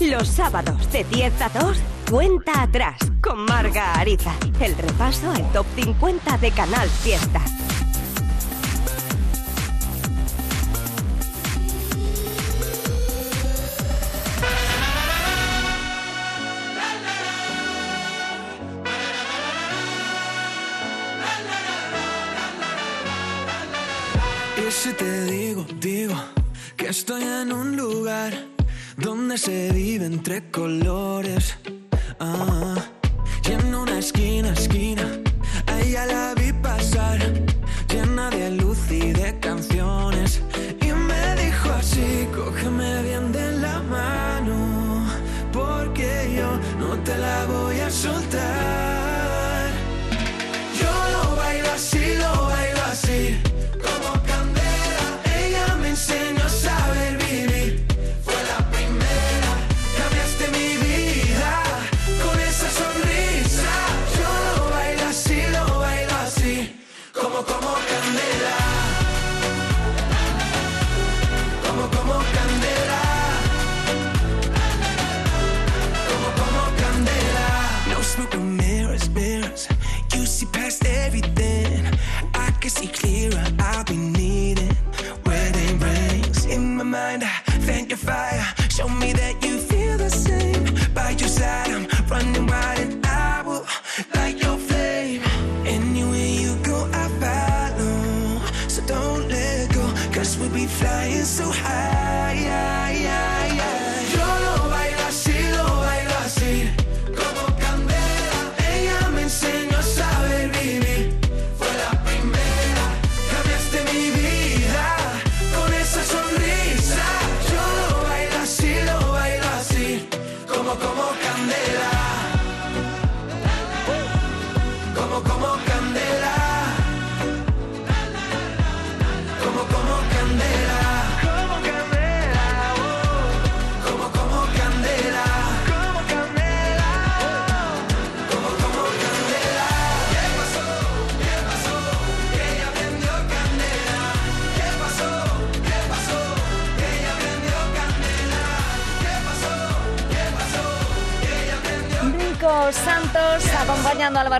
[0.00, 1.78] Los sábados de 10 a 2,
[2.10, 4.32] cuenta atrás con Marga Ariza.
[4.60, 7.40] El repaso al top 50 de Canal Fiesta.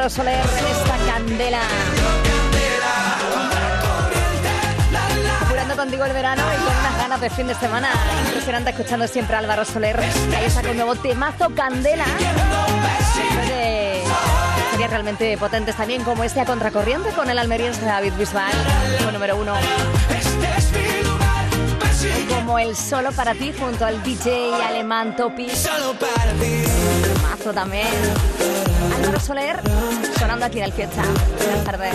[0.04, 1.60] Álvaro Soler en esta candela.
[5.40, 7.88] Apurando contigo el verano y con unas ganas de fin de semana.
[8.26, 9.98] Impresionante escuchando siempre a Álvaro Soler.
[9.98, 12.04] Ahí con un nuevo temazo candela.
[14.76, 18.52] De realmente potentes también como este a contracorriente con el almeriense David Bisbal,
[18.98, 19.54] como número uno.
[22.28, 25.48] Como el solo para ti junto al DJ alemán Topi.
[25.48, 26.62] Solo para ti.
[27.22, 28.73] Mazo también.
[28.92, 29.60] Álvaro Soler
[30.18, 31.02] sonando aquí en el fiesta.
[31.38, 31.94] Buenas tardes.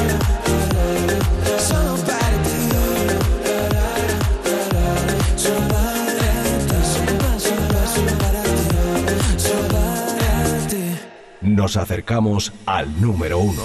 [11.42, 13.64] Nos acercamos al número uno.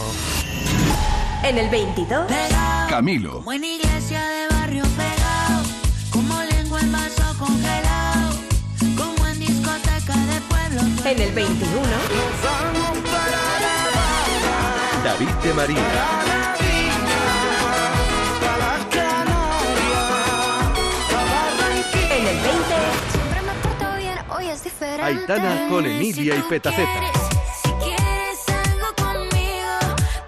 [1.45, 2.27] En el 22,
[2.89, 5.63] Camilo, Buena iglesia de barrio pegado,
[6.11, 8.35] como lengua en vaso congelado,
[8.97, 10.81] como en discoteca de pueblo.
[11.05, 11.81] en el 21,
[24.55, 25.03] es diferente.
[25.03, 27.13] Aitana con Emilia y Petaceta.
[27.63, 29.73] Si quieres algo conmigo,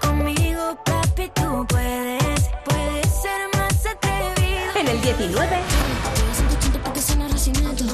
[0.00, 4.80] conmigo, papi, tú puedes, puedes ser más atrevido.
[4.80, 7.84] en el 19, Te das 180 porque suena recinito.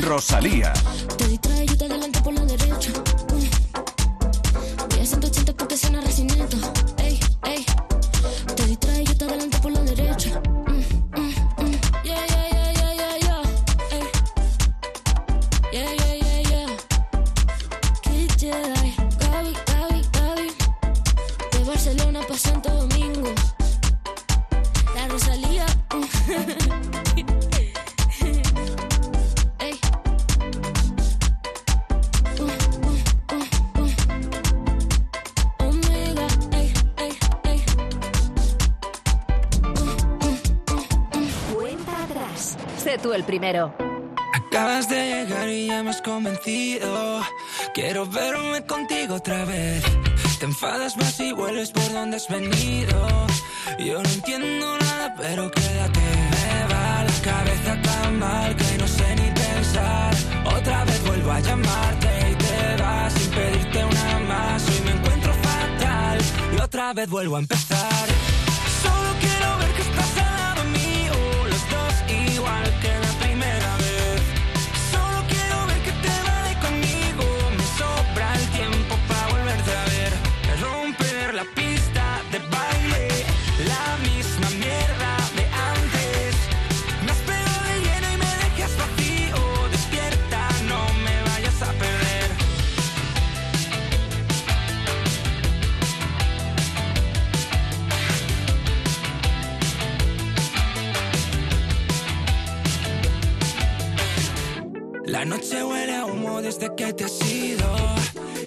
[0.00, 0.72] Rosalía,
[1.16, 2.41] Te distrae, yo te adelanto por la
[43.42, 47.20] Acabas de llegar y ya me has convencido.
[47.74, 49.82] Quiero verme contigo otra vez.
[50.38, 53.08] Te enfadas más y vuelves por donde has venido.
[53.80, 56.00] Yo no entiendo nada, pero quédate.
[56.30, 60.14] Me va la cabeza tan mal que no sé ni pensar.
[60.44, 61.02] Otra vez
[61.40, 64.68] llamarte y te vas sin pedirte una más.
[64.68, 66.18] Hoy me encuentro fatal
[66.56, 67.91] y otra vez vuelvo a empezar.
[105.22, 107.68] La noche huele a humo desde que te has ido.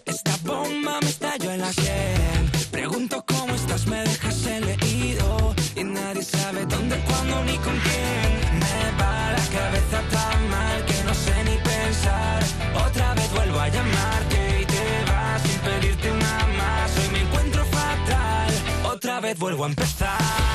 [0.03, 2.51] Esta bomba me estalló en la sien.
[2.69, 5.55] Pregunto cómo estás, me dejas el leído.
[5.77, 8.59] Y nadie sabe dónde, cuándo ni con quién.
[8.59, 12.43] Me va la cabeza tan mal que no sé ni pensar.
[12.85, 16.91] Otra vez vuelvo a llamarte y te vas sin pedirte una más.
[16.97, 18.53] Hoy me encuentro fatal.
[18.83, 20.54] Otra vez vuelvo a empezar.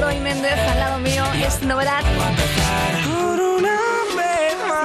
[0.00, 2.02] Roy Méndez al lado mío es novedad.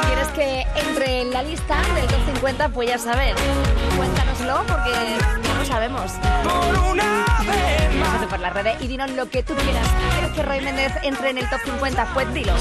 [0.02, 3.36] Si quieres que entre en la lista del top 50, pues ya saber.
[3.98, 4.92] Cuéntanoslo porque
[5.48, 6.12] no lo sabemos.
[8.30, 9.86] Por las redes y dinos lo que tú quieras.
[10.14, 12.14] ¿Quieres que Roy Méndez entre en el top 50?
[12.14, 12.54] Pues dilo.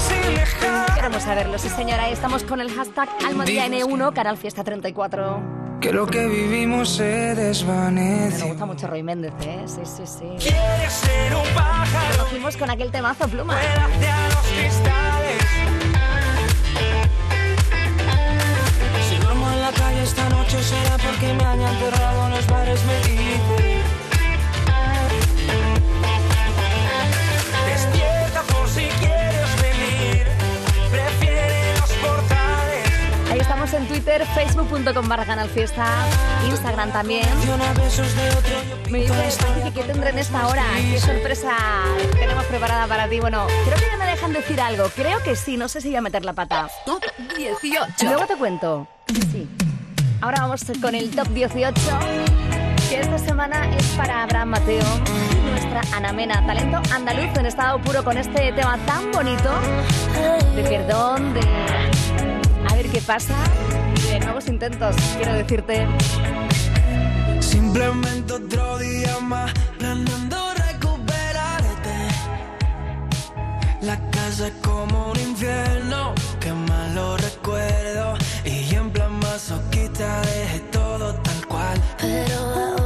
[0.95, 2.09] Queremos saberlo, sí señora.
[2.09, 5.60] Estamos con el hashtag Almadía N1, Canal Fiesta 34.
[5.81, 8.45] Que lo que vivimos se Me desvanece.
[8.47, 9.63] gusta mucho Roy Méndez, ¿eh?
[9.65, 10.25] Sí, sí, sí.
[10.39, 13.57] Quieres ser un pájaro, Lo fuimos con aquel temazo pluma.
[13.59, 15.41] hacia los cristales.
[19.09, 22.79] Si duermo en la calle esta noche será porque me han enterrado en los bares,
[22.85, 23.80] me dicen.
[33.51, 35.85] Estamos en Twitter, facebook.com barra Canal Fiesta,
[36.47, 37.27] Instagram también.
[38.89, 40.63] Me pinto dice la historia Frankie, ¿qué tendré en esta hora?
[40.89, 41.57] ¿Qué sorpresa
[42.17, 43.19] tenemos preparada para ti?
[43.19, 44.85] Bueno, creo que ya me dejan decir algo.
[44.95, 46.69] Creo que sí, no sé si voy a meter la pata.
[46.85, 47.03] Top
[47.37, 48.05] 18.
[48.05, 48.87] Luego te cuento.
[49.33, 49.49] Sí.
[50.21, 51.73] Ahora vamos con el top 18,
[52.89, 54.85] que esta semana es para Abraham Mateo
[55.93, 59.51] Ana Mena, talento andaluz en estado puro con este tema tan bonito
[60.55, 61.41] de perdón, de
[62.67, 63.35] a ver qué pasa
[64.09, 65.87] de nuevos intentos, quiero decirte.
[67.39, 71.95] Simplemente otro día más planeando recuperarte.
[73.81, 78.15] La casa es como un infierno, que mal lo recuerdo.
[78.45, 81.81] Y en plan masoquista dejé todo tal cual.
[81.99, 82.80] Pero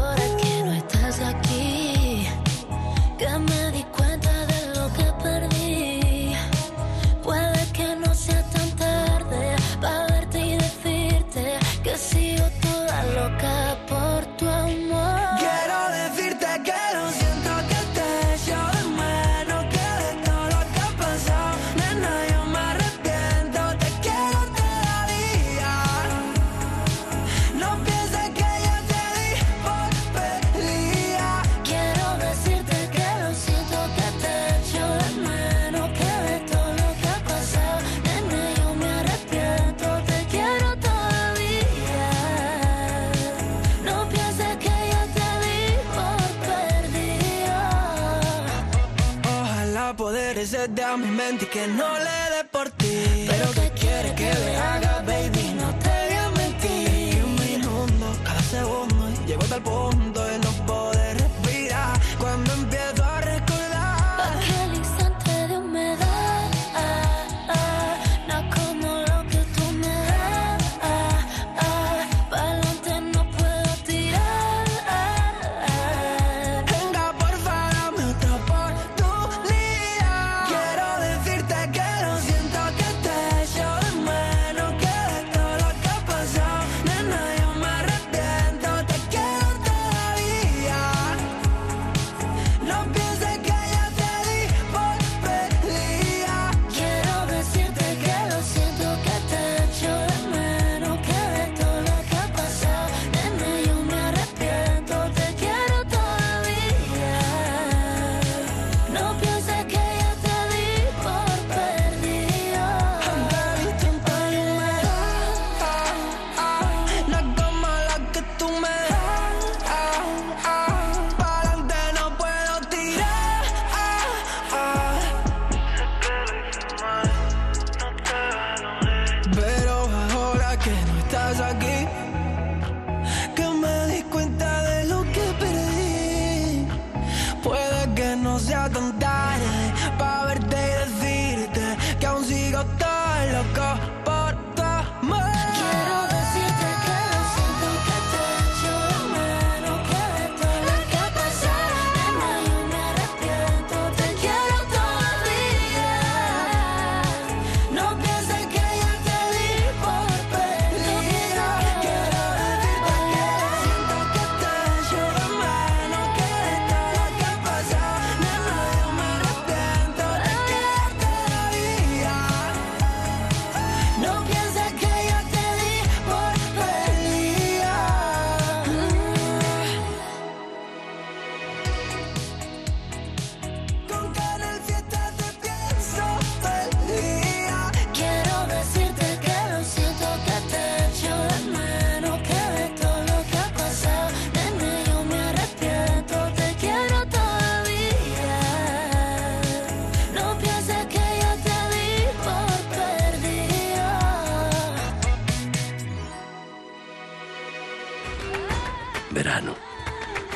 [51.26, 52.25] desde a mi mente y que no le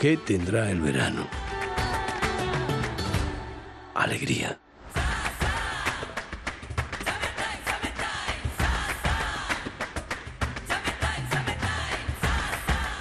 [0.09, 1.27] ¿Qué tendrá el verano?
[3.93, 4.59] Alegría.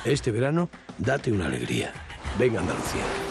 [0.05, 1.95] Este verano, date una alegría.
[2.39, 3.28] Venga Andalucía.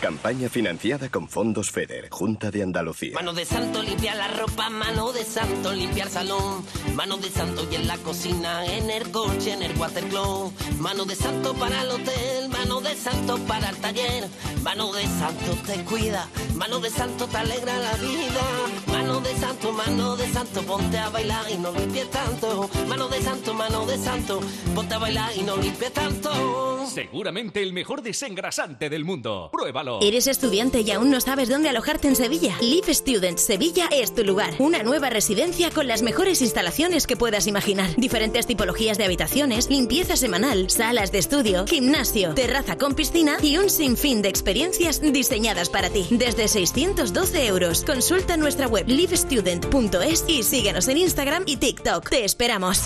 [0.00, 3.12] Campaña financiada con fondos FEDER, Junta de Andalucía.
[3.14, 6.64] Mano de santo limpia la ropa, mano de santo limpia el salón,
[6.94, 11.14] mano de santo y en la cocina, en el coche, en el watercloak, mano de
[11.14, 14.26] santo para el hotel, mano de santo para el taller,
[14.62, 18.42] mano de santo te cuida, mano de santo te alegra la vida,
[18.86, 23.20] mano de santo, mano de santo, ponte a bailar y no limpies tanto, mano de
[23.20, 24.40] santo, mano de santo,
[24.74, 26.86] ponte a bailar y no limpies tanto.
[26.86, 29.50] Seguramente el mejor desengrasante del mundo.
[29.52, 30.00] Pruébalo.
[30.02, 32.56] ¿Eres estudiante y aún no sabes dónde alojarte en Sevilla?
[32.60, 34.54] Live Students Sevilla es tu lugar.
[34.58, 37.94] Una nueva residencia con las mejores instalaciones que puedas imaginar.
[37.96, 43.70] Diferentes tipologías de habitaciones, limpieza semanal, salas de estudio, gimnasio, terraza con piscina y un
[43.70, 46.06] sinfín de experiencias diseñadas para ti.
[46.10, 47.84] Desde 612 euros.
[47.84, 52.08] Consulta nuestra web livestudent.es y síguenos en Instagram y TikTok.
[52.08, 52.84] Te esperamos.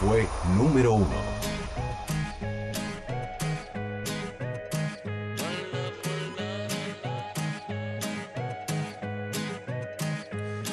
[0.00, 1.34] Fue número uno.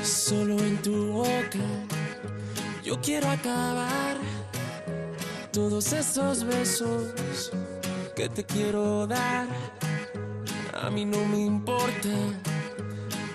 [0.02, 1.60] Solo en tu boca
[2.82, 4.16] yo quiero acabar
[5.52, 7.52] todos esos besos
[8.16, 9.48] que te quiero dar.
[10.74, 12.10] A mí no me importa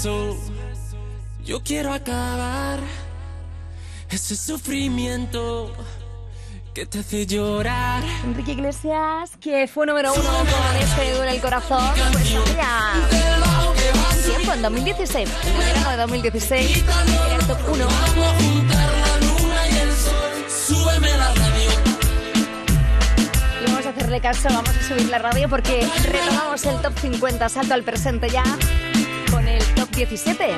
[0.00, 0.36] Beso
[1.44, 2.80] yo quiero acabar
[4.08, 5.72] ese sufrimiento
[6.72, 8.02] que te hace llorar.
[8.24, 12.94] Enrique Iglesias, que fue número uno con este duele el corazón, pues hacía
[14.26, 16.84] tiempo, en 2016, en el verano de 2016,
[17.26, 17.88] era el top 1.
[20.48, 21.70] Súbeme la radio.
[23.60, 27.48] Y vamos a hacerle caso, vamos a subir la radio porque retomamos el top 50,
[27.48, 28.44] salto al presente ya,
[30.00, 30.56] 17.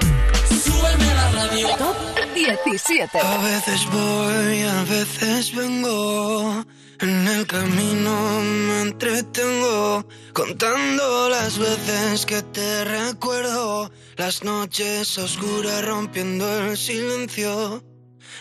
[0.64, 1.68] Súbeme la radio.
[1.76, 1.96] Top
[2.32, 3.18] 17.
[3.18, 6.64] A veces voy, a veces vengo.
[7.00, 13.90] En el camino me entretengo contando las veces que te recuerdo.
[14.16, 17.82] Las noches oscuras rompiendo el silencio.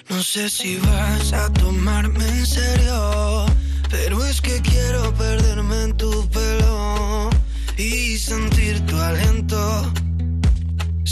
[0.07, 3.45] No sé si vas a tomarme en serio,
[3.89, 7.31] pero es que quiero perderme en tu pelo
[7.75, 9.91] y sentir tu aliento.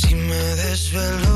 [0.01, 1.35] Si me desvelo,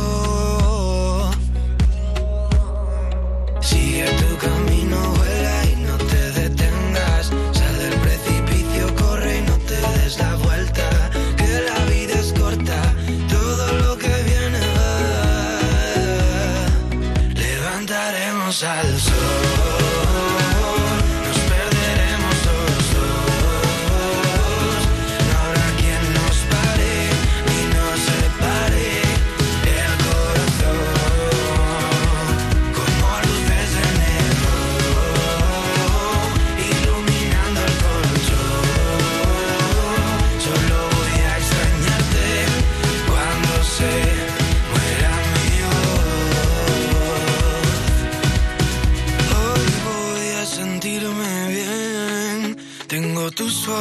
[3.60, 5.63] sigue tu camino, vuela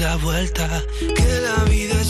[0.00, 2.07] la vuelta, que la vida es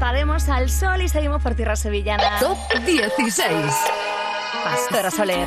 [0.00, 2.38] cantaremos al sol y seguimos por tierra sevillana.
[2.40, 3.52] Top 16.
[4.64, 5.46] Pastora Soler.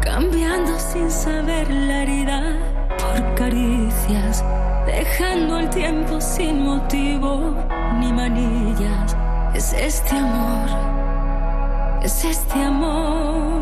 [0.00, 2.56] Cambiando sin saber la herida
[2.96, 4.44] por caricias,
[4.86, 7.56] dejando el tiempo sin motivo
[7.98, 9.16] ni manillas.
[9.54, 10.68] Es este amor,
[12.04, 13.57] es este amor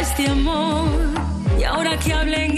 [0.00, 0.88] este amor
[1.58, 2.56] y ahora que hablen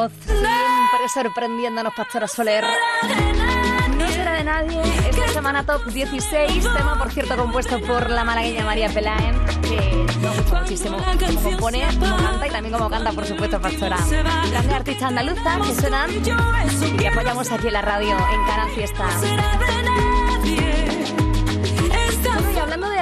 [0.00, 2.64] voz, siempre sorprendiéndonos Pastora Soler.
[3.98, 8.64] No será de nadie esta semana top 16, tema por cierto compuesto por la malagueña
[8.64, 13.26] María Pelaen, que nos gusta muchísimo como compone, como canta y también como canta por
[13.26, 13.98] supuesto Pastora.
[14.52, 16.10] Las de artistas andaluzas que suenan
[16.98, 19.06] y apoyamos aquí en la radio en Canal Fiesta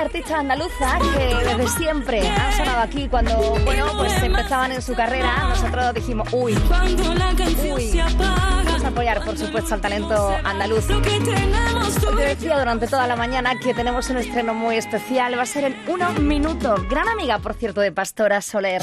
[0.08, 5.48] artistas andaluzas que desde siempre han sonado aquí cuando, bueno, pues empezaban en su carrera.
[5.50, 6.54] Nosotros dijimos, uy,
[7.74, 10.86] uy, vamos a apoyar, por supuesto, al talento andaluz.
[10.86, 15.36] Te decía durante toda la mañana que tenemos un estreno muy especial.
[15.36, 16.88] Va a ser en unos minutos.
[16.88, 18.80] Gran amiga, por cierto, de Pastora Soler.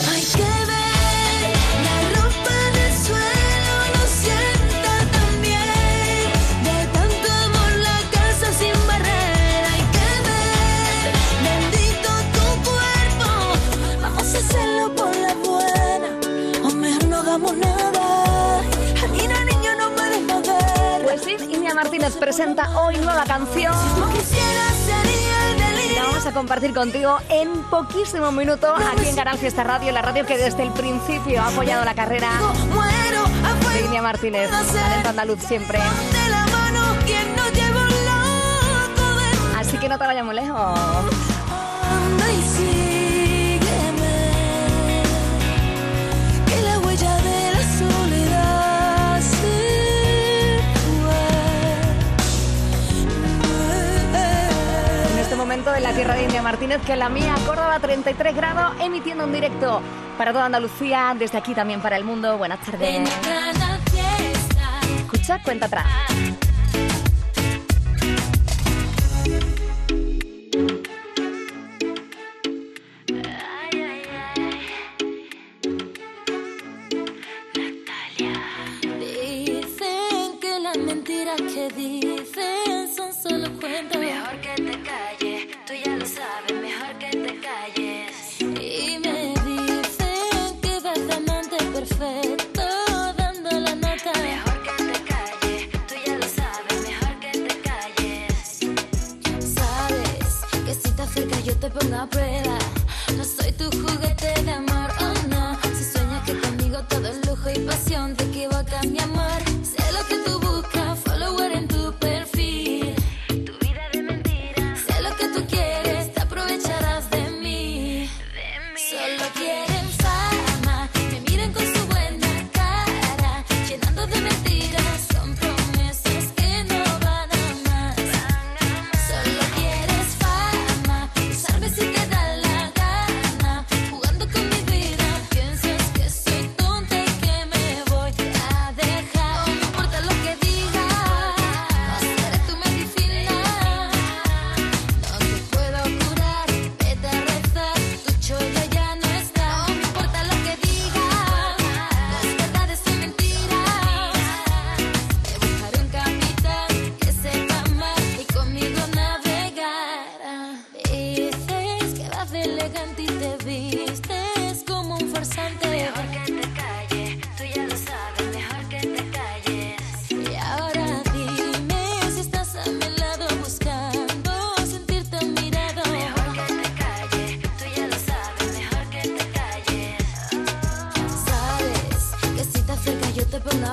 [22.06, 23.74] Martínez presenta hoy nueva canción.
[25.96, 30.24] La vamos a compartir contigo en poquísimo minuto aquí en Canal Fiesta Radio, la radio
[30.24, 32.30] que desde el principio ha apoyado la carrera
[33.74, 35.80] de Iña Martínez, talento andaluz siempre.
[39.58, 40.80] Así que no te vayas muy lejos.
[55.46, 59.32] momento de la tierra de India Martínez que la mía, Córdoba 33 grados, emitiendo un
[59.32, 59.80] directo
[60.18, 62.36] para toda Andalucía, desde aquí también para el mundo.
[62.40, 63.08] Buenas tardes.
[64.98, 65.86] Escucha, cuenta atrás.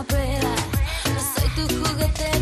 [0.05, 0.55] primavera.
[1.05, 2.42] Yo soy tu juguete.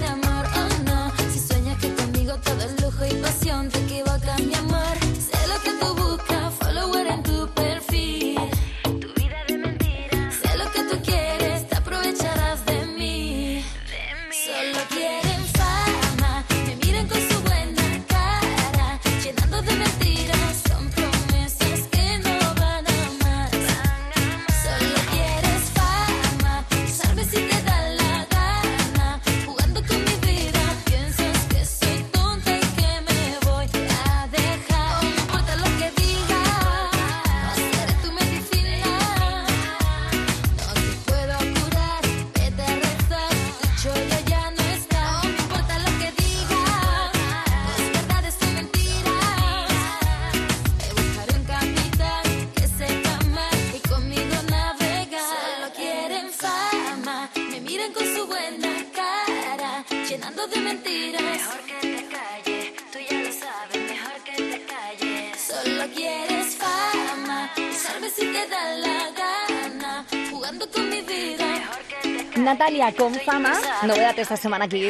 [72.97, 73.53] Con fama.
[73.87, 74.89] Novedad esta semana aquí.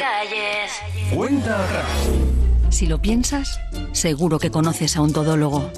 [1.13, 1.59] Cuenta
[2.69, 5.73] Si lo piensas, seguro que conoces a un todólogo.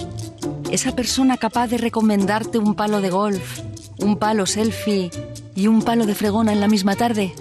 [0.70, 3.60] Esa persona capaz de recomendarte un palo de golf,
[3.98, 5.10] un palo selfie
[5.54, 7.32] y un palo de fregona en la misma tarde.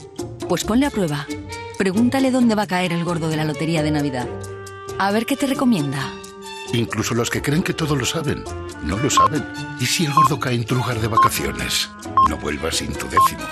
[0.48, 1.28] Pues ponle a prueba.
[1.78, 4.28] Pregúntale dónde va a caer el gordo de la lotería de Navidad.
[4.98, 6.14] A ver qué te recomienda.
[6.72, 8.46] Incluso los que creen que todo lo saben,
[8.84, 9.46] no lo saben.
[9.82, 11.90] ¿Y si el gordo cae en tu lugar de vacaciones?
[12.30, 13.44] No vuelvas sin tu décimo.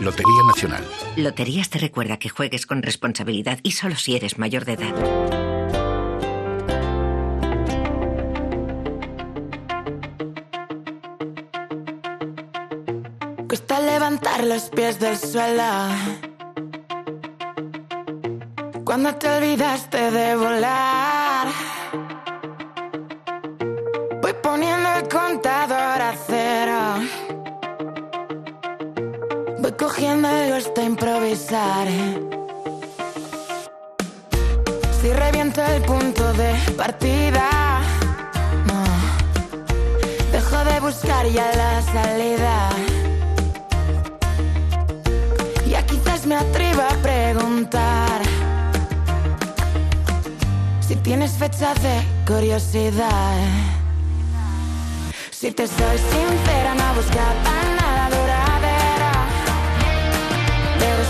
[0.00, 0.84] Lotería Nacional.
[1.16, 4.94] Loterías te recuerda que juegues con responsabilidad y solo si eres mayor de edad.
[13.48, 15.62] Cuesta levantar los pies del suelo.
[18.84, 21.17] Cuando te olvidaste de volar.
[29.98, 31.88] cogiendo el gusto a improvisar.
[35.00, 37.80] Si reviento el punto de partida,
[38.68, 38.84] no.
[40.30, 42.68] Dejo de buscar ya la salida.
[45.66, 48.22] Ya quizás me atrevo a preguntar
[50.78, 53.36] si tienes fecha de curiosidad.
[55.32, 57.57] Si te soy sincera, no buscaba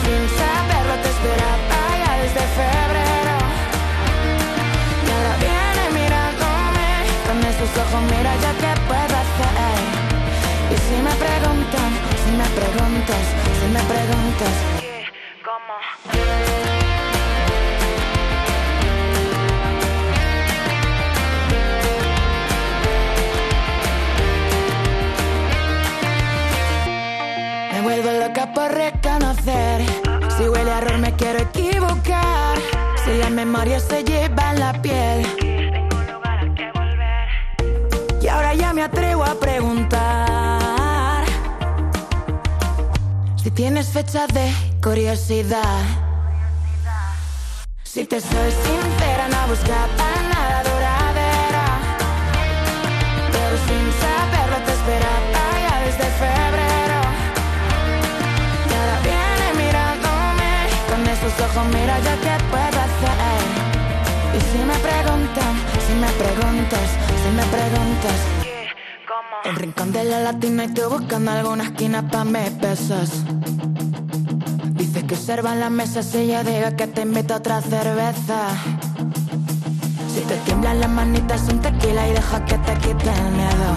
[0.09, 3.37] sin saberlo te esperaba ya desde febrero.
[5.05, 6.89] Y ahora viene mirándome
[7.27, 9.79] con esos ojos, mira ya qué puedo hacer.
[10.73, 11.91] Y si me preguntan,
[12.23, 13.25] si me preguntas,
[13.59, 14.88] si me preguntas,
[30.99, 32.59] me quiero equivocar.
[33.05, 35.27] Si la memoria se lleva en la piel.
[38.23, 41.25] Y ahora ya me atrevo a preguntar.
[43.37, 45.83] Si tienes fecha de curiosidad.
[47.83, 51.67] Si te soy sincera, no buscaba nada duradera.
[53.33, 56.68] Pero sin saberlo te esperaba ya desde febrero.
[62.05, 63.69] Ya qué puedo hacer.
[64.37, 65.53] Y si me preguntan,
[65.87, 66.89] si me preguntas,
[67.23, 68.19] si me preguntas,
[69.45, 73.11] El rincón de la latina y tú buscando alguna esquina pa' mis besos.
[74.75, 78.39] Dices que observan la mesa si yo digo que te invito a otra cerveza.
[80.13, 83.71] Si te tiemblan las manitas un tequila y deja que te quite el miedo.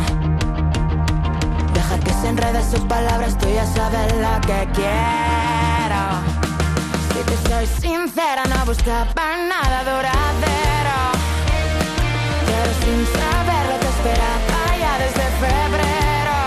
[1.73, 5.20] Deja que se enrede sus palabras, tú ya sabes lo que quiero.
[7.31, 10.99] Te soy sincera, no buscaba nada duradero.
[12.45, 16.37] Pero sin saberlo te esperaba ya desde febrero.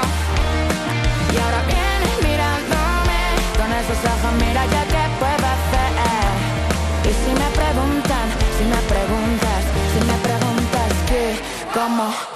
[1.33, 3.21] Y ahora vienes mirándome
[3.57, 5.91] con esos ojos, mira ya qué puedo hacer.
[7.09, 8.27] Y si me preguntan,
[8.59, 9.61] si me preguntas,
[9.93, 11.41] si me preguntas qué,
[11.73, 12.34] cómo.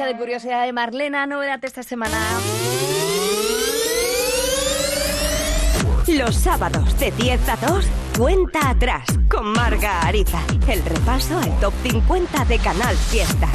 [0.00, 2.16] De curiosidad de Marlena, novedad esta semana.
[6.06, 7.84] Los sábados de 10 a 2,
[8.16, 10.40] cuenta atrás con Marga Ariza.
[10.66, 13.46] El repaso al top 50 de Canal Fiesta.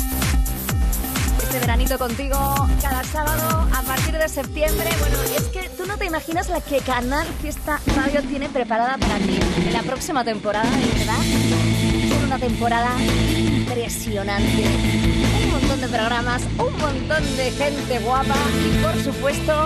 [1.42, 2.38] Este veranito contigo
[2.80, 4.88] cada sábado a partir de septiembre.
[5.00, 9.18] Bueno, es que tú no te imaginas la que Canal Fiesta Radio tiene preparada para
[9.18, 12.24] ti en la próxima temporada, verdad.
[12.24, 15.35] Una temporada impresionante.
[15.76, 19.66] Montón de programas, un montón de gente guapa y por supuesto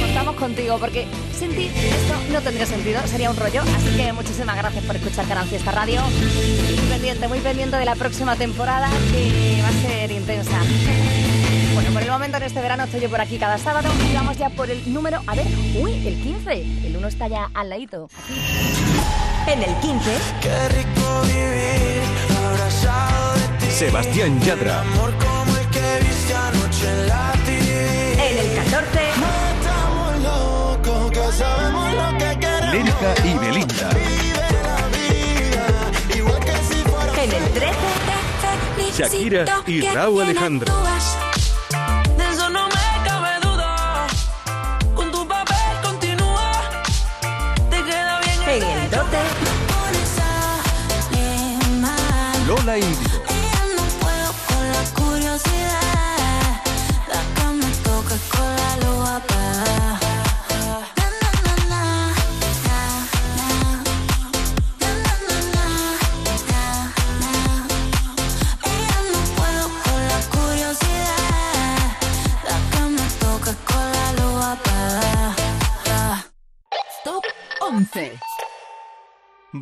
[0.00, 1.06] contamos contigo porque
[1.38, 3.60] sin ti esto no tendría sentido, sería un rollo.
[3.60, 6.00] Así que muchísimas gracias por escuchar Canal Fiesta Radio.
[6.00, 10.58] Muy pendiente, muy pendiente de la próxima temporada que va a ser intensa.
[11.74, 14.38] Bueno, por el momento en este verano estoy yo por aquí cada sábado y vamos
[14.38, 15.46] ya por el número, a ver,
[15.78, 16.86] uy, el 15.
[16.86, 18.08] El 1 está ya al ladito.
[18.16, 18.40] Aquí.
[19.52, 22.02] En el 15, Qué rico vivir
[22.46, 23.72] abrazado de ti.
[23.72, 24.82] Sebastián Yadra.
[26.84, 29.00] En el 14.
[33.24, 33.90] Y Belinda.
[37.16, 37.72] En el 13.
[39.02, 40.72] Shakira y Raúl Alejandro.
[48.46, 49.18] En el 12.
[52.46, 53.03] Lola y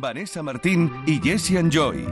[0.03, 2.05] Vanessa Martín y Jesse Joy.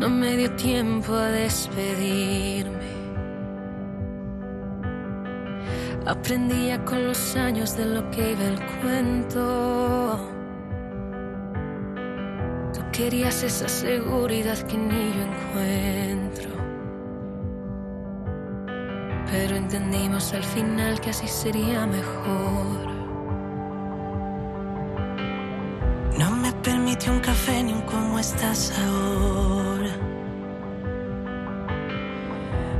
[0.00, 2.72] No me dio tiempo a despedirme.
[6.06, 10.43] Aprendía con los años de lo que iba el cuento.
[12.96, 16.14] Querías esa seguridad que ni yo encuentro.
[19.34, 22.86] pero entendimos al final que así sería mejor.
[26.16, 29.92] No me permitió un café ni un cómo estás ahora.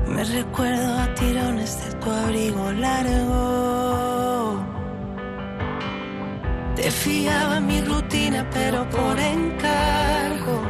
[0.07, 4.14] Me recuerdo a tirones de tu abrigo largo.
[6.85, 10.61] Te fiaba mi rutina, pero por encargo.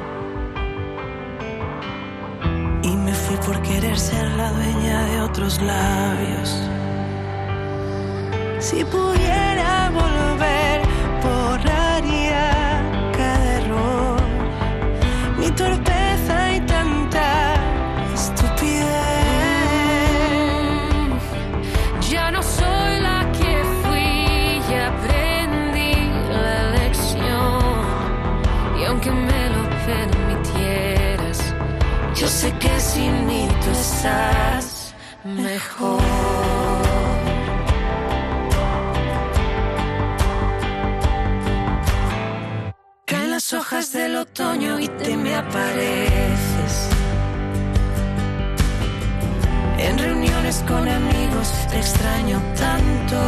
[2.84, 6.56] Y me fui por querer ser la dueña de otros labios.
[8.60, 10.82] Si pudiera volver,
[11.20, 11.53] borraría
[32.44, 36.02] sé que sin mí tú estás mejor.
[43.06, 46.74] Caen las hojas del otoño y te me apareces.
[49.86, 53.20] En reuniones con amigos te extraño tanto.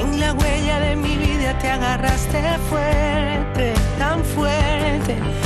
[0.00, 5.45] En la huella de mi vida te agarraste fuerte, tan fuerte.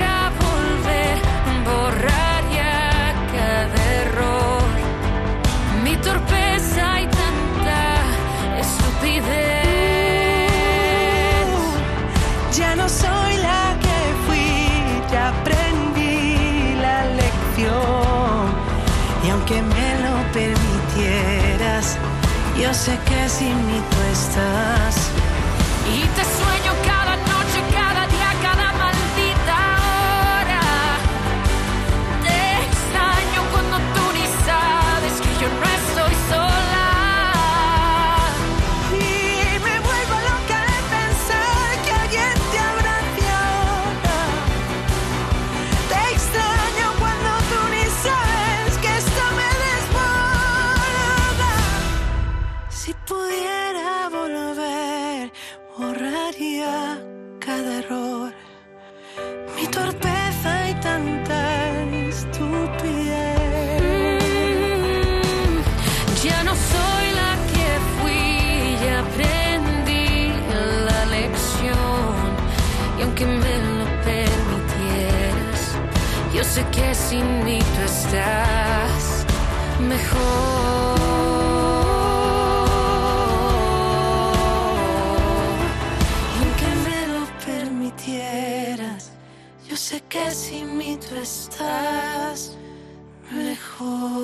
[1.69, 4.63] borraría cada error.
[5.83, 7.81] Mi torpeza y tanta
[8.63, 9.71] estupidez.
[12.57, 14.49] Ya no soy la que fui,
[15.11, 18.43] ya aprendí la lección.
[19.25, 21.97] Y aunque me lo permitieras,
[22.61, 24.90] yo sé que sin mí tú estás.
[77.11, 79.25] Sin mí tú estás
[79.93, 80.99] mejor.
[86.31, 89.11] Y aunque me lo permitieras,
[89.67, 92.55] yo sé que sin mí tú estás
[93.29, 94.20] mejor.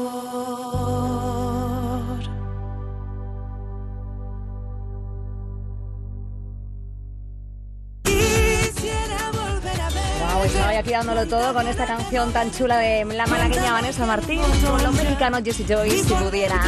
[10.98, 15.42] Dándolo todo con esta canción tan chula de la malagueña Vanessa Martín con los mexicanos
[15.46, 16.60] Jesse Joy si pudiera.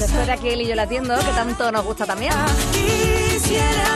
[0.00, 2.32] Después de aquí él y yo la atiendo, que tanto nos gusta también.
[2.72, 3.89] Quisiera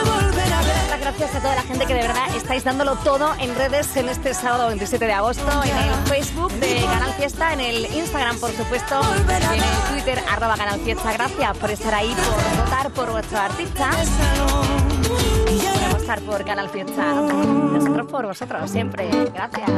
[1.05, 4.33] gracias a toda la gente que de verdad estáis dándolo todo en redes en este
[4.33, 8.99] sábado 27 de agosto, en el Facebook de Canal Fiesta, en el Instagram, por supuesto,
[9.29, 11.13] en el Twitter, arroba Canal Fiesta.
[11.13, 14.09] Gracias por estar ahí, por votar por vuestros artistas,
[14.47, 17.13] por apostar por Canal Fiesta.
[17.13, 19.07] Nosotros por vosotros, siempre.
[19.31, 19.69] Gracias.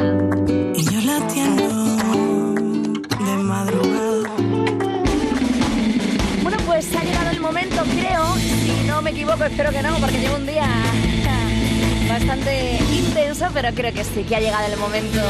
[0.75, 1.67] Y yo la atiendo
[3.25, 4.29] de madrugada.
[6.41, 10.19] Bueno, pues ha llegado el momento, creo, si no me equivoco, espero que no, porque
[10.19, 10.69] llevo un día
[12.07, 15.21] bastante intenso, pero creo que sí, que ha llegado el momento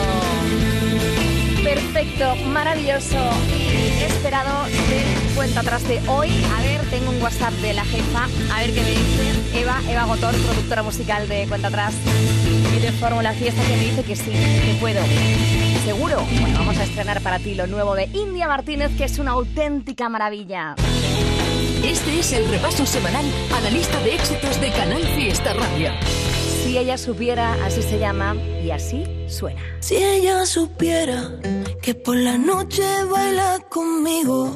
[1.63, 3.17] perfecto, maravilloso
[3.49, 6.29] y esperado de cuenta atrás de hoy.
[6.57, 10.05] A ver, tengo un WhatsApp de la jefa, a ver qué me dice Eva, Eva
[10.05, 11.93] Gotor, productora musical de Cuenta Atrás
[12.75, 15.01] y de Fórmula Fiesta, que me dice que sí, que puedo.
[15.83, 16.25] ¿Seguro?
[16.39, 20.09] Bueno, vamos a estrenar para ti lo nuevo de India Martínez, que es una auténtica
[20.09, 20.75] maravilla.
[21.83, 23.25] Este es el repaso semanal
[23.55, 25.91] a la lista de éxitos de Canal Fiesta Radio.
[26.67, 29.61] Si ella supiera, así se llama y así suena.
[29.79, 31.31] Si ella supiera
[31.81, 34.53] que por la noche baila conmigo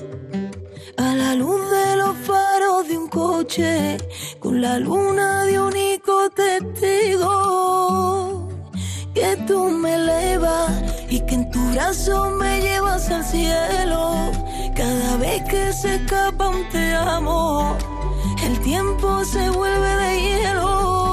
[0.98, 3.98] a la luz de los faros de un coche
[4.42, 7.30] con la luna de único testigo
[9.14, 10.70] que tú me elevas
[11.10, 14.34] y que en tu brazo me llevas al cielo
[14.76, 17.78] cada vez que se escapa un te amo
[18.44, 21.11] el tiempo se vuelve de hielo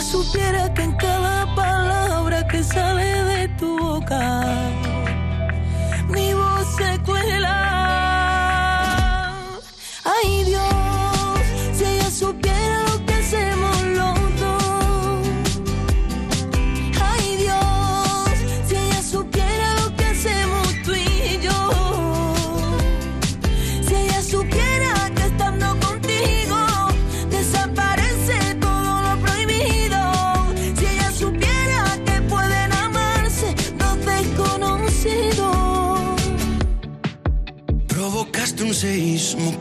[0.00, 4.42] supiera que en cada palabra que sale de tu boca,
[6.08, 7.70] mi voz se cuela.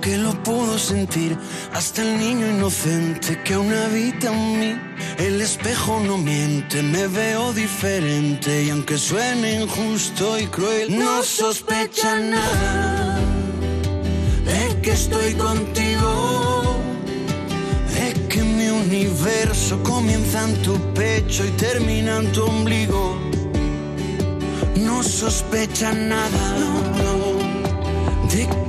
[0.01, 1.37] Que lo pudo sentir
[1.73, 4.81] hasta el niño inocente que aún habita en mí.
[5.17, 12.19] El espejo no miente, me veo diferente y aunque suene injusto y cruel, no sospecha
[12.19, 13.19] nada
[14.45, 16.81] de que estoy contigo,
[17.93, 23.17] de que mi universo comienza en tu pecho y termina en tu ombligo.
[24.75, 26.55] No sospecha nada
[28.29, 28.68] de que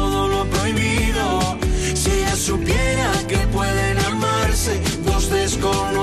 [5.61, 6.00] dos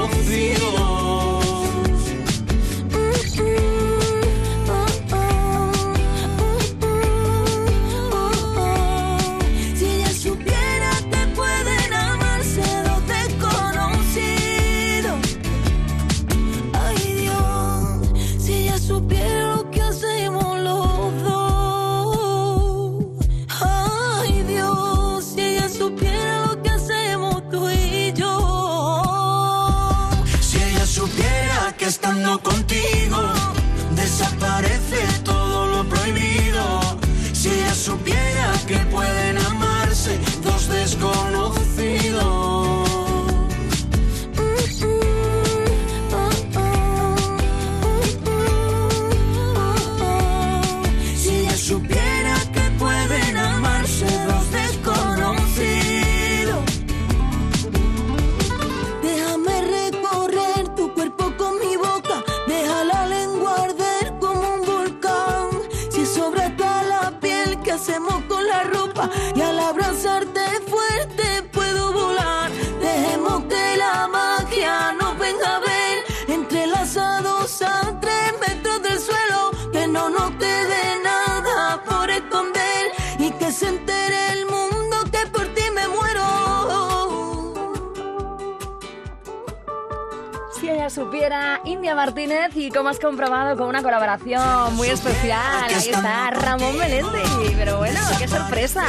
[91.08, 95.40] supiera, India Martínez y como has comprobado con una colaboración muy especial.
[95.64, 97.54] Ahí está Ramón Melendi.
[97.56, 98.84] Pero bueno, qué sorpresa.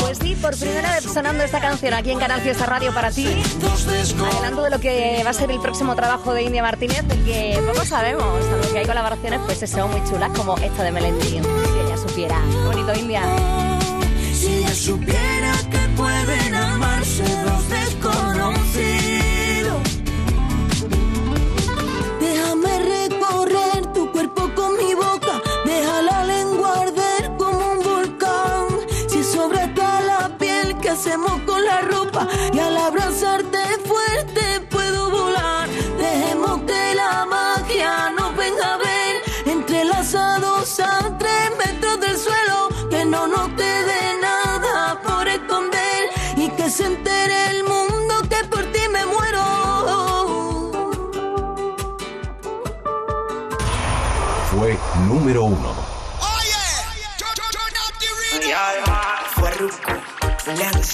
[0.00, 3.26] Pues sí, por primera vez sonando esta canción aquí en Canal Fiesta Radio para ti.
[4.30, 7.62] Adelanto de lo que va a ser el próximo trabajo de India Martínez, de que
[7.66, 11.24] poco sabemos, salvo que hay colaboraciones pues eso muy chulas como esta de Melendi.
[11.24, 12.38] Si ella supiera.
[12.66, 13.22] Bonito, India.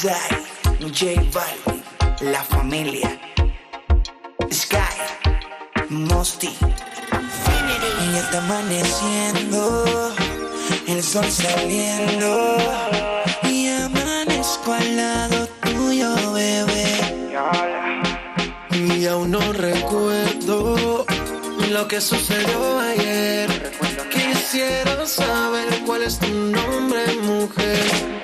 [0.02, 0.42] Lanzai,
[0.80, 1.82] J Balvin,
[2.32, 3.20] La Familia,
[4.50, 4.96] Sky,
[5.90, 9.84] Mosty, Y está amaneciendo,
[10.88, 12.56] el sol saliendo.
[13.44, 17.36] Y amanezco al lado tuyo, bebé.
[18.72, 21.06] Y aún no recuerdo
[21.70, 23.72] lo que sucedió ayer.
[24.10, 28.21] Quisiera saber cuál es tu nombre, mujer.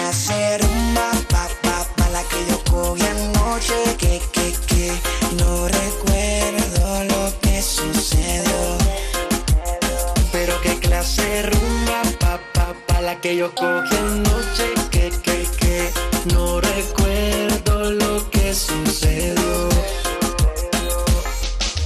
[0.00, 4.92] De rumba, pa, pa, pa, la que yo cogí anoche, que, que, que,
[5.36, 8.78] no recuerdo lo que sucedió.
[10.32, 14.72] Pero qué clase rumba, pa, pa, pa, la que yo cogí anoche.
[14.90, 15.90] Que, que, que,
[16.34, 19.68] no recuerdo lo que sucedió.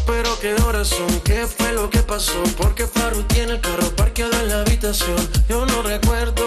[0.06, 2.42] Pero qué horas son, qué fue lo que pasó.
[2.56, 5.28] Porque Faru tiene el carro parqueado en la habitación.
[5.48, 6.43] Yo no recuerdo,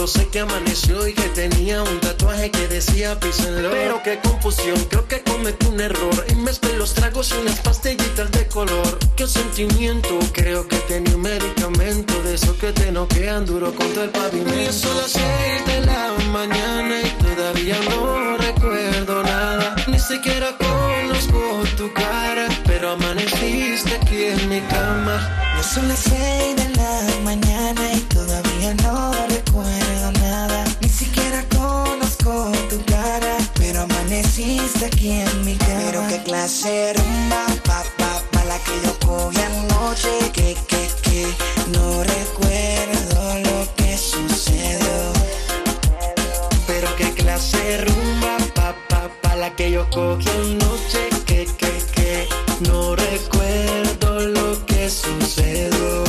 [0.00, 3.70] solo sé que amaneció y que tenía un tatuaje que decía Love.
[3.70, 6.24] Pero qué confusión, creo que cometí un error.
[6.30, 8.98] Y mezclé los tragos y unas pastillitas de color.
[9.14, 14.10] Qué sentimiento, creo que tenía un medicamento de eso que te noquean duro contra el
[14.10, 14.70] pavimento.
[14.70, 19.76] Y son las seis de la mañana y todavía no recuerdo nada.
[19.86, 25.16] Ni siquiera conozco tu cara, pero amaneciste aquí en mi cama.
[25.56, 28.00] Ya son las seis de la mañana y
[36.50, 41.26] De rumba, pa, pa, pa, la que yo cogí anoche, que, que, que,
[41.68, 45.12] no recuerdo lo que sucedió.
[46.66, 51.82] Pero qué clase de rumba, pa, pa, pa, la que yo cogí anoche, que, que,
[51.94, 52.28] que,
[52.68, 56.04] no recuerdo lo que sucedió.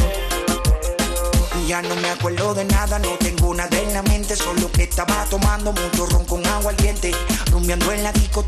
[1.68, 5.24] Ya no me acuerdo de nada, no tengo nada en la mente, solo que estaba
[5.30, 7.12] tomando mucho ron con agua al diente.
[7.52, 8.44] Rumbeando en la disco,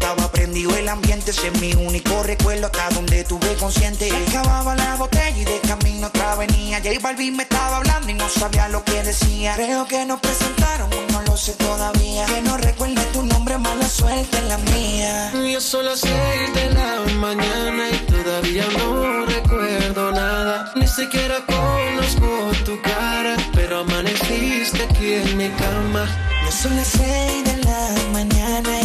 [0.71, 4.09] el ambiente, ese es mi único recuerdo hasta donde tuve consciente.
[4.29, 6.77] Acababa la botella y de camino otra venía.
[6.77, 9.55] J Balvin me estaba hablando y no sabía lo que decía.
[9.55, 12.25] Creo que nos presentaron, no lo sé todavía.
[12.25, 15.31] Que no recuerde tu nombre, mala suerte en la mía.
[15.59, 20.71] Son las seis de la mañana y todavía no recuerdo nada.
[20.75, 26.05] Ni siquiera conozco tu cara, pero amaneciste aquí en mi cama.
[26.45, 28.82] Ya son las seis de la mañana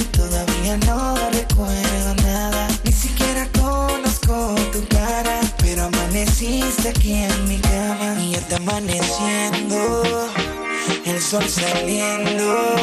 [0.68, 2.68] y todavía no recuerdo nada.
[2.84, 8.16] Ni siquiera conozco tu cara, pero amaneciste aquí en mi cama.
[8.20, 10.28] Y ya está amaneciendo,
[11.06, 12.76] el sol saliendo.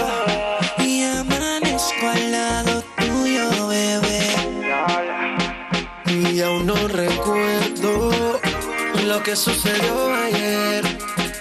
[0.79, 4.35] Y amanezco al lado tuyo, bebé.
[6.07, 8.39] Y aún no recuerdo
[9.05, 10.83] lo que sucedió ayer.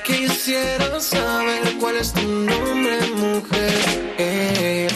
[0.04, 4.14] Quisiera saber cuál es tu nombre, mujer.
[4.18, 4.88] Eh,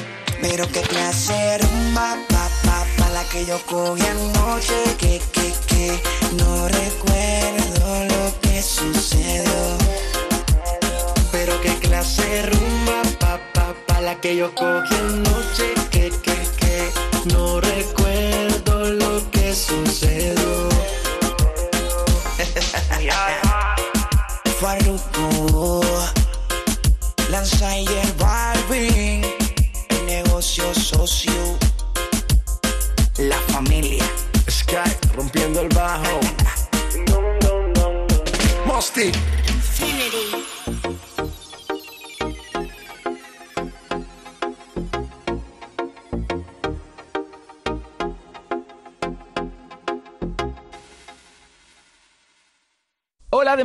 [0.58, 6.02] Pero qué clase rumba, pa, pa, pa, la que yo cogí anoche, que, que, que,
[6.32, 9.78] no recuerdo lo que sucedió.
[11.30, 16.90] Pero qué clase rumba, pa, pa, pa, la que yo cogí anoche, que, que, que,
[17.32, 20.68] no recuerdo lo que sucedió.
[24.60, 25.82] Farruko,
[27.30, 27.97] Lanzayer Balvin,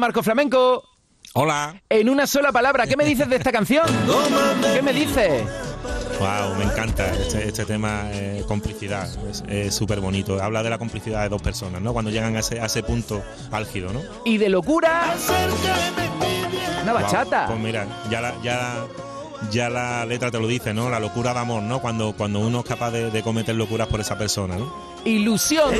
[0.03, 0.83] Marco Flamenco.
[1.31, 1.81] Hola.
[1.87, 3.85] En una sola palabra, ¿qué me dices de esta canción?
[4.73, 5.45] ¿Qué me dices?
[6.19, 9.07] Wow, me encanta este, este tema, eh, complicidad,
[9.47, 10.43] es súper bonito.
[10.43, 11.93] Habla de la complicidad de dos personas, ¿no?
[11.93, 14.01] Cuando llegan a ese, a ese punto álgido, ¿no?
[14.25, 15.15] Y de locura.
[16.83, 17.45] Una bachata.
[17.45, 18.85] Wow, pues mira, ya la, ya,
[19.51, 20.89] ya la letra te lo dice, ¿no?
[20.89, 21.79] La locura de amor, ¿no?
[21.79, 24.69] Cuando, cuando uno es capaz de, de cometer locuras por esa persona, ¿no?
[25.05, 25.73] Ilusión.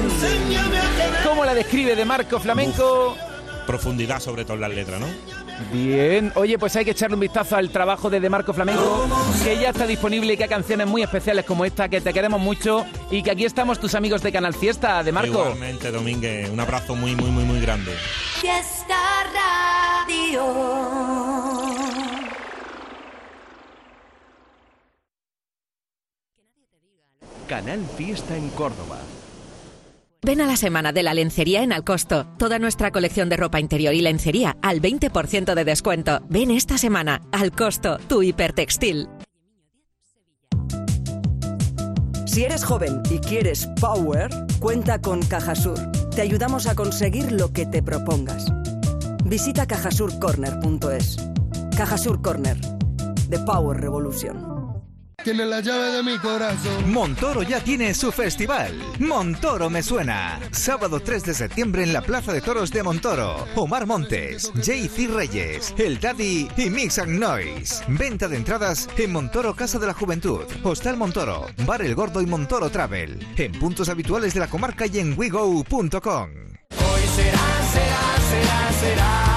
[1.25, 3.17] ¿Cómo la describe de Marco Flamenco?
[3.65, 5.07] Profundidad sobre todo en las letras, ¿no?
[5.71, 9.07] Bien, oye, pues hay que echarle un vistazo al trabajo de De Marco Flamenco,
[9.43, 12.41] que ya está disponible y que hay canciones muy especiales como esta, que te queremos
[12.41, 15.41] mucho y que aquí estamos tus amigos de Canal Fiesta, De Marco.
[15.41, 17.91] Igualmente, Domínguez, un abrazo muy, muy, muy, muy grande.
[18.41, 18.97] Fiesta
[20.07, 20.43] Radio.
[27.47, 28.97] Canal Fiesta en Córdoba.
[30.25, 32.25] Ven a la semana de la lencería en Alcosto.
[32.37, 36.21] Toda nuestra colección de ropa interior y lencería al 20% de descuento.
[36.29, 37.21] Ven esta semana.
[37.33, 39.09] Alcosto, tu hipertextil.
[42.25, 45.79] Si eres joven y quieres power, cuenta con Cajasur.
[46.15, 48.45] Te ayudamos a conseguir lo que te propongas.
[49.25, 51.17] Visita cajasurcorner.es.
[51.75, 52.57] Cajasur Corner.
[53.29, 54.52] The Power Revolution.
[55.23, 56.91] Tiene la llave de mi corazón.
[56.91, 58.77] Montoro ya tiene su festival.
[58.99, 60.37] Montoro me suena.
[60.51, 63.47] Sábado 3 de septiembre en la Plaza de Toros de Montoro.
[63.55, 67.85] Omar Montes, JC Reyes, El Daddy y Mix and Noise.
[67.87, 72.25] Venta de entradas en Montoro Casa de la Juventud, Hostal Montoro, Bar El Gordo y
[72.25, 73.25] Montoro Travel.
[73.37, 75.69] En puntos habituales de la comarca y en wego.com.
[75.79, 77.39] Hoy será,
[77.71, 79.32] será, será, será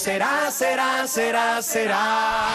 [0.00, 2.48] será, será, será, será.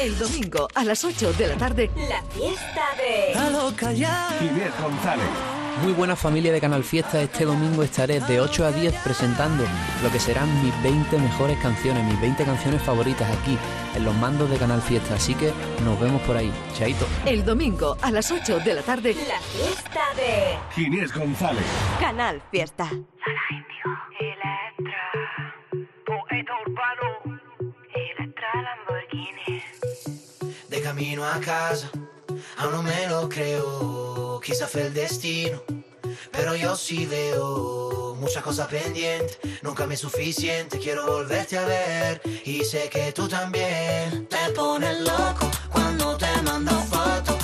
[0.00, 3.38] El domingo a las 8 de la tarde, La fiesta de...
[3.38, 3.74] A lo
[4.80, 5.57] González.
[5.82, 9.64] Muy buena familia de Canal Fiesta, este domingo estaré de 8 a 10 presentando
[10.02, 13.56] lo que serán mis 20 mejores canciones, mis 20 canciones favoritas aquí
[13.94, 15.52] en los mandos de Canal Fiesta, así que
[15.84, 16.52] nos vemos por ahí.
[16.74, 17.06] Chaito.
[17.26, 20.82] el domingo a las 8 de la tarde, La fiesta de...
[20.82, 21.64] Inés González.
[22.00, 22.90] Canal Fiesta.
[26.04, 27.40] Poeta urbano.
[27.94, 29.62] Electra Lamborghini.
[30.68, 31.90] De camino a casa,
[32.56, 34.40] aún no me lo creo.
[34.40, 35.62] Quizá fue el destino,
[36.32, 39.38] pero yo sí veo muchas cosas pendientes.
[39.62, 42.20] Nunca me es suficiente, quiero volverte a ver.
[42.44, 47.36] Y sé que tú también te pones loco cuando te mando fotos.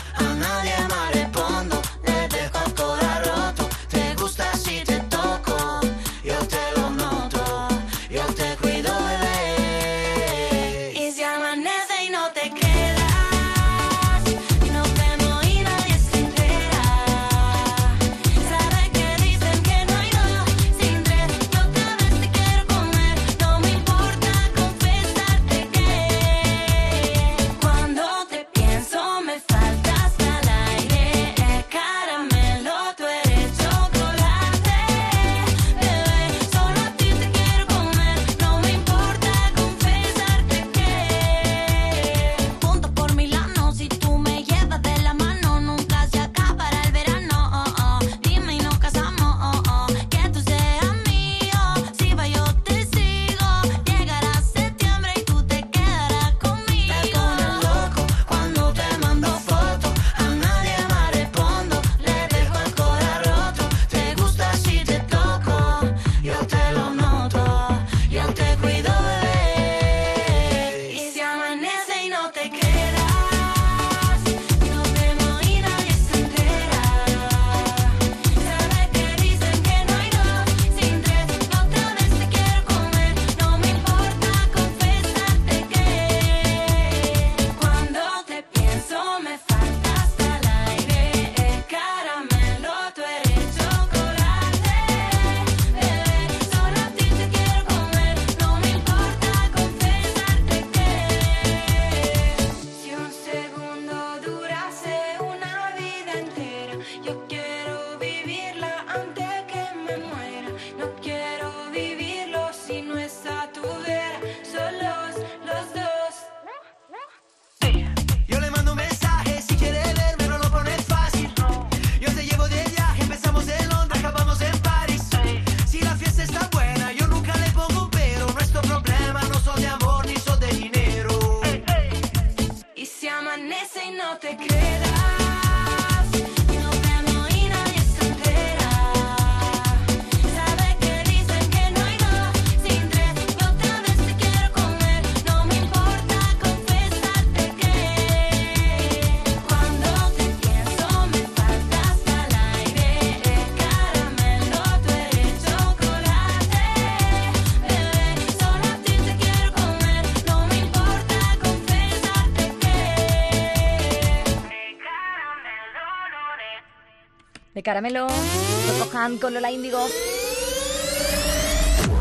[167.64, 169.84] Caramelo, lo cojan con Lola Índigo.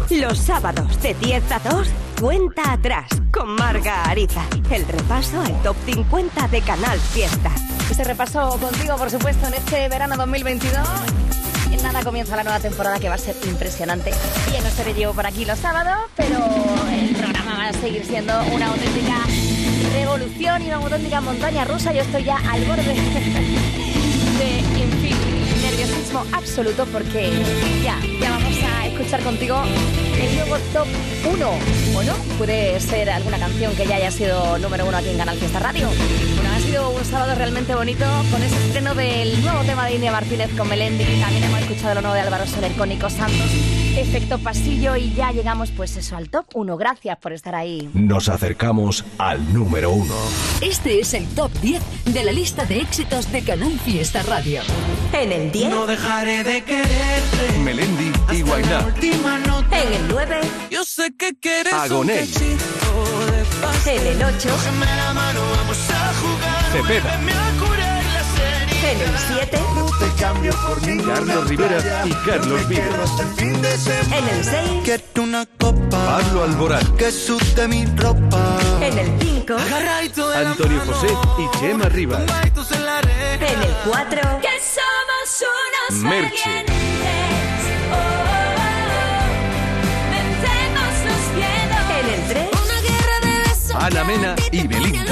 [0.09, 1.88] Los sábados de 10 a 2,
[2.20, 4.43] cuenta atrás con Marga Ariza.
[4.70, 7.49] El repaso al top 50 de Canal Fiesta.
[7.89, 10.86] Este repaso contigo, por supuesto, en este verano 2022.
[11.72, 14.11] En nada comienza la nueva temporada que va a ser impresionante.
[14.55, 16.38] Y no estaré yo por aquí los sábados, pero
[16.91, 19.16] el programa va a seguir siendo una auténtica
[19.93, 21.93] revolución y una auténtica montaña rusa.
[21.93, 23.82] Yo estoy ya al borde
[25.84, 27.29] nerviosismo absoluto porque
[27.84, 29.61] ya, vamos a escuchar contigo
[30.17, 30.88] el nuevo top
[31.34, 31.49] 1.
[31.95, 32.13] ¿O no?
[32.38, 35.88] Puede ser alguna canción que ya haya sido número uno aquí en Canal Fiesta Radio.
[35.88, 36.49] Bueno,
[36.95, 41.03] un sábado realmente bonito con ese estreno del nuevo tema de India Martínez con Melendi.
[41.19, 43.49] También hemos escuchado lo nuevo de Álvaro Soler con Nico Santos.
[43.97, 46.77] Efecto pasillo y ya llegamos pues eso al top 1.
[46.77, 47.89] Gracias por estar ahí.
[47.93, 50.13] Nos acercamos al número uno.
[50.61, 54.61] Este es el top 10 de la lista de éxitos de Canal Fiesta Radio.
[55.13, 55.69] En el 10.
[55.69, 57.59] No dejaré de quererte.
[57.63, 58.93] Melendi y Guainá.
[59.01, 60.41] En el 9.
[60.69, 62.27] Yo sé que quieres Agoné.
[63.85, 64.49] En el 8.
[64.49, 66.12] Cógeme la mano, vamos a.
[66.74, 67.19] Cepeda.
[68.84, 69.59] En el 7.
[69.76, 72.86] No te cambio por Carlos Rivera y Carlos Vives.
[73.38, 74.55] En el 6.
[74.84, 76.97] Quiero una copa Pablo Alborán.
[76.97, 78.57] que sude mi ropa.
[78.82, 79.53] En el 5.
[79.53, 80.82] Agarradito de la Antonio.
[80.84, 82.24] José y Chema Rivas.
[82.24, 84.39] En el 4.
[84.41, 85.43] Que somos
[85.91, 86.65] unos Merche.
[87.91, 89.34] Oh, oh, oh.
[90.09, 91.84] Vencemos los miedos.
[91.99, 92.49] En el 3.
[92.51, 93.76] Una guerra de besos.
[93.76, 95.03] Ana Mena y Belinda.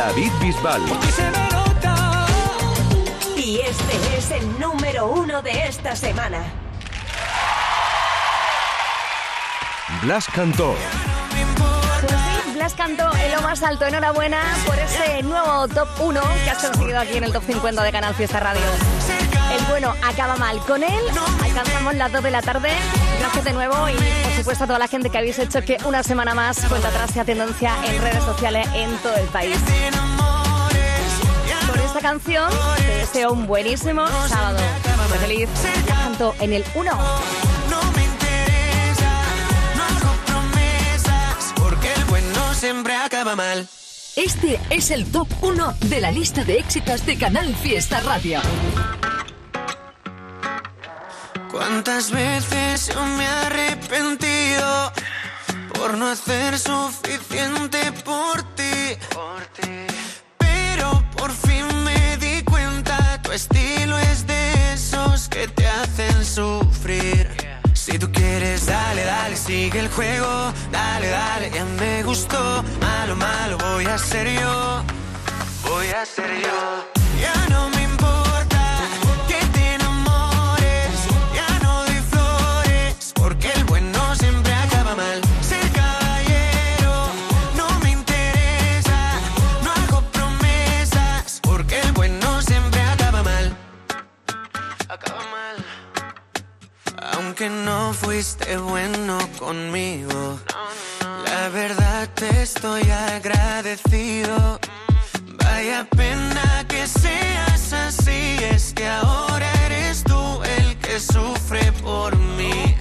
[0.00, 0.80] David Bisbal.
[3.36, 6.38] Y este es el número 1 de esta semana.
[10.00, 10.74] Blas Cantó.
[12.00, 13.84] Pues sí, Blas cantó en lo más alto.
[13.84, 17.92] Enhorabuena por ese nuevo top 1 que has conseguido aquí en el top 50 de
[17.92, 18.62] Canal Fiesta Radio.
[19.52, 20.58] El bueno acaba mal.
[20.60, 21.04] Con él
[21.42, 22.70] alcanzamos las 2 de la tarde.
[23.18, 26.02] Gracias de nuevo y por supuesto a toda la gente que habéis hecho que una
[26.02, 29.56] semana más cuenta atrás sea tendencia en redes sociales en todo el país.
[31.66, 34.58] Por esta canción te deseo un buenísimo sábado.
[35.08, 35.48] Muy feliz.
[35.86, 36.90] Cantó en el 1.
[36.90, 39.12] No me interesa,
[39.76, 43.68] no hago promesas, porque el bueno siempre acaba mal.
[44.16, 48.40] Este es el top 1 de la lista de éxitos de Canal Fiesta Radio.
[51.50, 54.92] ¿Cuántas veces yo me he arrepentido
[55.74, 58.96] por no hacer suficiente por ti?
[60.38, 67.28] Pero por fin me di cuenta, tu estilo es de esos que te hacen sufrir.
[67.74, 72.62] Si tú quieres, dale, dale, sigue el juego, dale, dale, ya me gustó.
[72.80, 74.84] Malo, malo, voy a ser yo,
[75.68, 76.86] voy a ser yo.
[77.20, 77.79] Ya no me
[98.00, 100.40] fuiste bueno conmigo,
[101.24, 104.58] la verdad te estoy agradecido.
[105.44, 112.76] Vaya pena que seas así, es que ahora eres tú el que sufre por mí.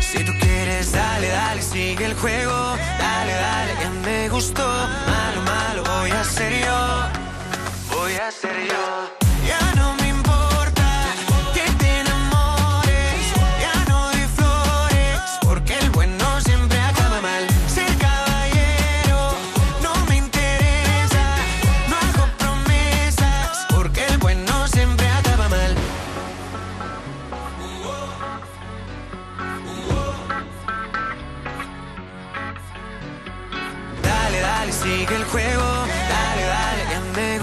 [0.00, 4.66] Si tú quieres, dale, dale, sigue el juego, dale, dale, ya me gustó.
[4.66, 8.30] Malo, malo, voy a ser yo, voy a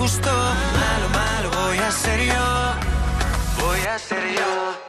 [0.01, 0.31] gustó.
[0.31, 4.80] Malo, malo, voy a ser yo, voy a ser yo.